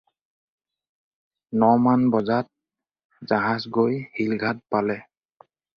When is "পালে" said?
4.71-4.97